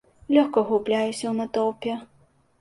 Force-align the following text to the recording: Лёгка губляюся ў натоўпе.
Лёгка 0.35 0.63
губляюся 0.69 1.25
ў 1.31 1.35
натоўпе. 1.41 1.93